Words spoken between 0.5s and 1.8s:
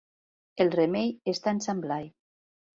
El remei està en